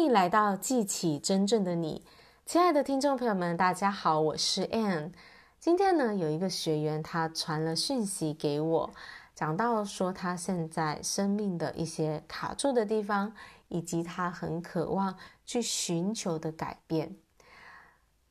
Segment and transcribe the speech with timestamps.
[0.00, 2.02] 欢迎来到记起真正的你，
[2.46, 5.12] 亲爱的听众朋友们，大家好，我是 Ann。
[5.58, 8.90] 今天呢，有一个学员他传了讯息给我，
[9.34, 13.34] 讲到说他现在生命的一些卡住的地方，
[13.68, 17.14] 以及他很渴望去寻求的改变。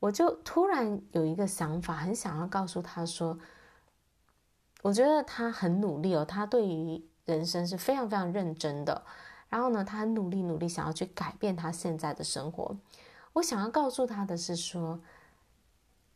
[0.00, 3.38] 我就突然有一个想法，很想要告诉他说，
[4.82, 9.04] 我觉得他很努力哦，他对于人生是非常非常认真的。
[9.50, 12.74] 然后呢，他很努力努力，想要去改变他现在的生活。
[13.34, 15.00] 我想要告诉他的是说，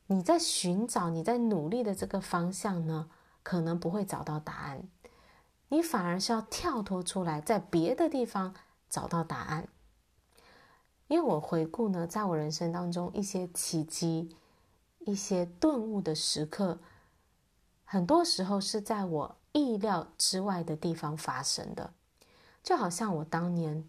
[0.07, 3.11] 你在寻找、你在努力的这个方向呢，
[3.43, 4.89] 可能不会找到答案，
[5.69, 8.55] 你反而是要跳脱出来，在别的地方
[8.89, 9.69] 找到答案。
[11.09, 14.35] 因为我回顾呢，在我人生当中一些奇迹、
[15.01, 16.79] 一些顿悟的时刻，
[17.85, 21.93] 很多时候是在我意料之外的地方发生的。
[22.65, 23.85] 就好像我当年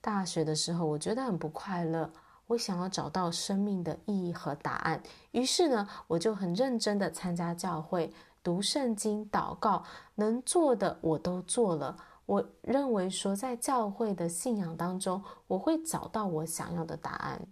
[0.00, 2.08] 大学的时候，我觉得很不快乐，
[2.46, 5.02] 我想要找到生命的意义和答案。
[5.32, 9.82] 于是呢，我就很认真的参加教会、读圣经、祷告，
[10.14, 11.96] 能做的我都做了。
[12.26, 17.48] 我认为说，在教会的信仰当中，我会找到我想要的答案。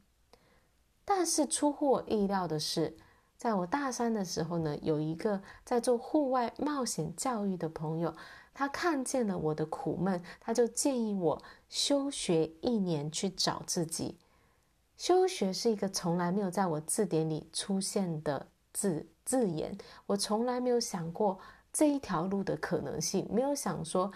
[1.04, 2.96] 但是出乎我意料的是，
[3.36, 8.14] 在我大三的时候呢，有一个在做户外冒险教育的朋友。
[8.54, 14.16] 他看见了我的苦闷，他就建议我休学一年去找自己。
[14.96, 21.40] 休学是一个从来没有在我字典里出现的字字眼，我从来没有想过
[21.72, 24.12] 这一条路的可能性，没有想说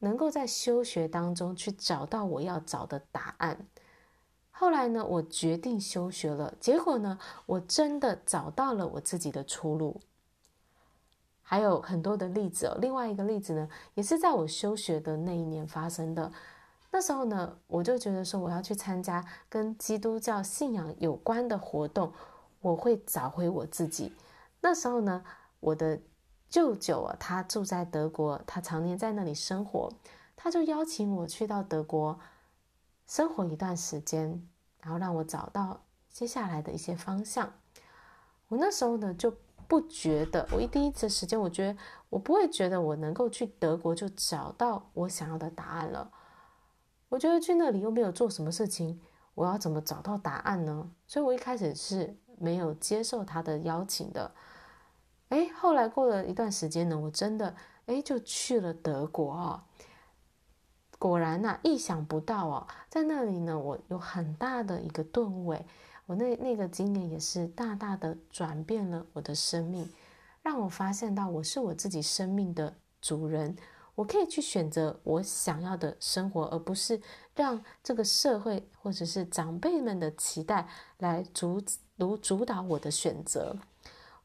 [0.00, 3.68] 能够在休学当中去找到我要找的答案。
[4.50, 10.00] 后来呢，我决定休学了，结果呢，我真的找到了我自己的出路。
[11.52, 12.78] 还有很多的例子哦。
[12.80, 16.32] 另外一个例子呢，也是在我休学的那一年发生的。
[16.90, 22.10] 那时候呢，我就觉得说我要去参加跟基督教信仰有关的活动，
[22.62, 24.14] 我会找回我自己。
[24.62, 25.22] 那时候呢，
[25.60, 26.00] 我的
[26.48, 29.92] 舅舅啊，他住在德国，他常年在那里生活，
[30.34, 32.18] 他就邀请我去到德国
[33.06, 34.48] 生活一段时间，
[34.80, 37.52] 然后让我找到接下来的一些方向。
[38.48, 39.34] 我那时候呢，就。
[39.72, 41.78] 不觉得，我一第一次时间，我觉得
[42.10, 46.10] 我不会觉得我能够去德国就找到我想要的答案了。
[47.08, 49.00] 我觉得去那里又没有做什么事情，
[49.34, 50.90] 我要怎么找到答案呢？
[51.06, 54.34] 所以我一开始是没有接受他的邀请的。
[55.30, 57.54] 哎，后来过了一段时间呢，我真的
[57.86, 59.62] 哎就去了德国哦。
[60.98, 65.54] 果然呐，意想不到哦，在那里呢，我有很大的一个顿悟。
[66.12, 69.88] 我那那个经验也是大大的转变了我的生命，
[70.42, 73.56] 让我发现到我是我自己生命的主人，
[73.94, 77.00] 我可以去选择我想要的生活，而不是
[77.34, 80.68] 让这个社会或者是长辈们的期待
[80.98, 81.58] 来主
[81.96, 83.56] 主主导我的选择。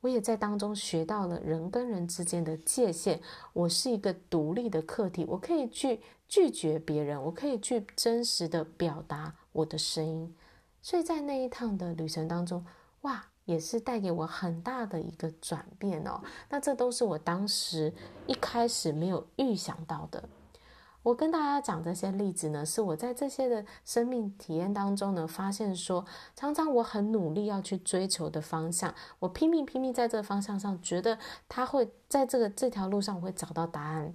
[0.01, 3.21] 我也在当中学到了人跟人之间的界限，
[3.53, 10.35] 我是一个独立的客体，我可以去拒绝别人，我可以去真实的表达我的声音。
[10.81, 12.65] 所以在那一趟的旅程当中，
[13.01, 16.21] 哇，也是带给我很大的一个转变哦。
[16.49, 17.93] 那这都是我当时
[18.25, 20.23] 一开始没有预想到的。
[21.03, 26.05] 我跟大家讲这些例子呢，是我在这些的生命体验当中呢，发现说，
[26.35, 31.17] 常常我很努力要去追求的方向，我拼命拼命在这个方向上，觉得
[31.47, 34.13] 他会在这个这条路上我会找到答案。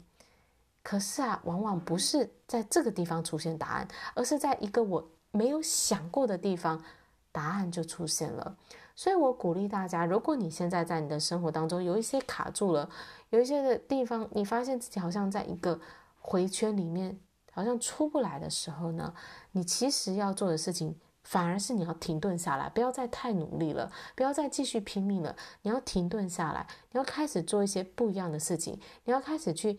[0.83, 5.09] 可是啊，往往不是在这个地方出现答案，而是在一个我。
[5.33, 6.85] 没有想过的地方，
[7.33, 8.57] 答案就出现了。
[8.95, 12.89] 所以我鼓励大家，如果你现在在你的生活当中有一些卡住了，
[13.31, 15.81] 有一些的地方，你发现自己好像在一个
[16.21, 17.19] 回圈里面，
[17.51, 19.15] 好像出不来的时候呢，
[19.53, 20.95] 你其实要做的事情，
[21.25, 25.35] 反而是你要停顿下来，不要再太努力了，不要再继续拼命了。
[25.63, 29.79] 你要停顿下来，你要开始做一些不一样的事情，你要开始去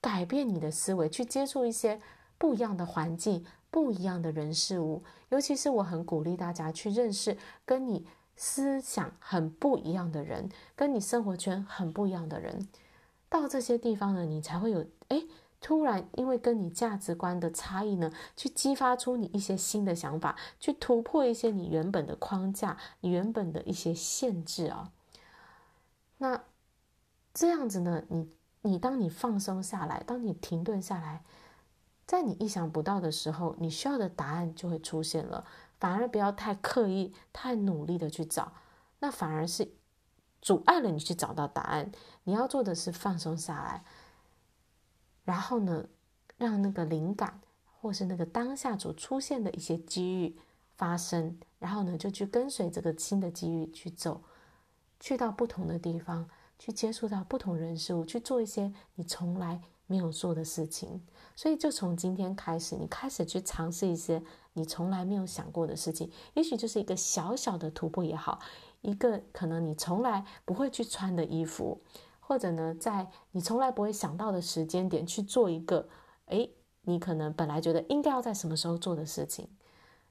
[0.00, 2.00] 改变你的思维，去接触一些
[2.38, 3.44] 不一样的环境。
[3.76, 7.36] 不一样的人事物，尤其是我很鼓励大家去认识
[7.66, 12.66] 跟你思想很不一样的人，跟你生活圈很不一样的人。
[13.28, 15.22] 到这些地方呢，你才会有哎，
[15.60, 24.90] 突然因为跟你价值观的差异呢，去激发出你一些新的想法，去突破一些你原本的框架，你原本的一些限制啊。
[26.16, 26.44] 那
[27.34, 28.30] 这样子呢，你
[28.62, 31.22] 你当你放松下来，当你停顿下来。
[32.06, 35.44] 在你意想不到的时候，你需要的答案就会出现了。
[35.78, 38.52] 反而不要太刻意、太努力的去找，
[39.00, 39.72] 那反而是
[40.40, 41.92] 阻碍了你去找到答案。
[42.24, 43.84] 你要做的是放松下来，
[45.24, 45.86] 然后呢，
[46.38, 47.42] 让那个灵感，
[47.80, 50.38] 或是那个当下所出现的一些机遇
[50.76, 54.22] 发生，然后呢，就去跟随这个新的机遇去走，
[54.98, 56.26] 去到不同的地方，
[56.58, 61.00] 去接触到不同人事物，去做一些你从来没有做的事情。
[61.34, 64.22] 所以，就从今天开始，你开始去尝试一些
[64.54, 68.40] 你从来没有想过的事情，也许就是一个小小的突破也好，
[68.80, 71.80] 一个可能你从来不会去穿的衣服，
[72.20, 75.88] 或者呢，在你从来不会想到的时间点去做一个，
[76.26, 76.50] 诶，
[76.82, 79.48] 你可能本来觉得应该要在什么时候做的事情。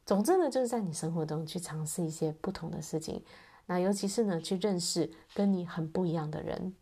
[0.05, 3.23] 总之呢，就是在你生活中去尝试一些不同的事情，
[3.65, 6.75] 那尤其是呢，去认识跟你很不一样的人。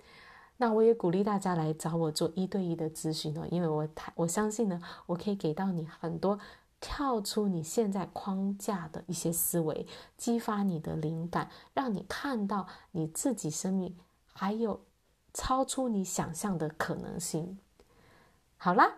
[0.58, 6.40] 那我也鼓励大家来找我做一对一的咨询哦，因为我太我相信呢，我可以给到你很多
[6.80, 9.86] 跳出你现在框架的一些思维，
[10.16, 13.98] 激发你的灵感，让你看到你自己生命
[14.32, 14.82] 还有
[15.34, 17.58] 超出你想象的可能性。
[18.58, 18.98] 好啦，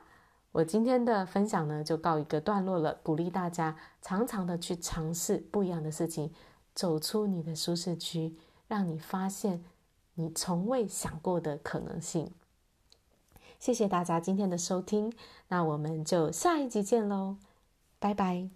[0.52, 6.32] 我今天的分享呢就告一个段落了，鼓励大家常常的去尝试不一样的事情，
[6.76, 8.36] 走出你的舒适区，
[8.68, 9.64] 让你发现。
[10.16, 12.32] 你从未想过的可能性。
[13.58, 15.14] 谢谢大家今天的收听，
[15.48, 17.38] 那我们就下一集见喽，
[18.00, 18.50] 拜拜。